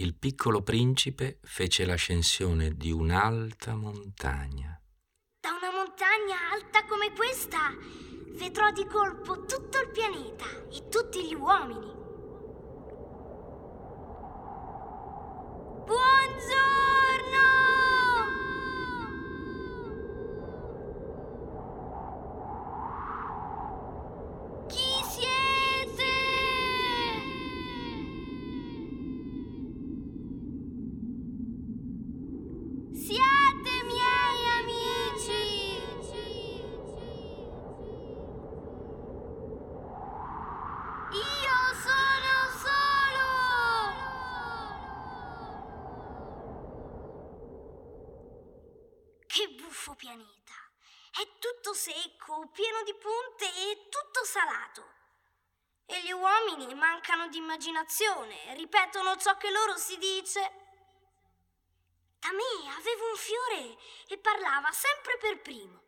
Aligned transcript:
il 0.00 0.14
piccolo 0.14 0.62
principe 0.62 1.40
fece 1.42 1.84
l'ascensione 1.84 2.74
di 2.74 2.90
un'alta 2.90 3.74
montagna. 3.74 4.80
Da 5.38 5.50
una 5.50 5.70
montagna 5.70 6.36
alta 6.52 6.86
come 6.86 7.12
questa 7.12 7.76
vedrò 8.38 8.70
di 8.70 8.86
colpo 8.86 9.44
tutto 9.44 9.78
il 9.78 9.90
pianeta 9.92 10.46
e 10.72 10.88
tutti 10.88 11.26
gli 11.26 11.34
uomini. 11.34 11.99
Buffo 49.70 49.94
pianeta! 49.94 50.52
È 51.12 51.38
tutto 51.38 51.74
secco, 51.74 52.48
pieno 52.52 52.82
di 52.82 52.92
punte 52.94 53.44
e 53.44 53.88
tutto 53.88 54.24
salato. 54.24 54.98
E 55.86 56.02
gli 56.02 56.10
uomini 56.10 56.74
mancano 56.74 57.28
di 57.28 57.36
immaginazione, 57.36 58.54
ripetono 58.54 59.16
ciò 59.16 59.36
che 59.36 59.48
loro 59.50 59.76
si 59.76 59.96
dice. 59.98 60.40
Da 62.18 62.32
me 62.32 62.74
aveva 62.76 63.04
un 63.10 63.16
fiore 63.16 63.78
e 64.08 64.18
parlava 64.18 64.72
sempre 64.72 65.16
per 65.18 65.40
primo. 65.40 65.82